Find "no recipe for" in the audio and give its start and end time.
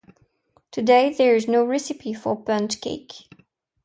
1.47-2.35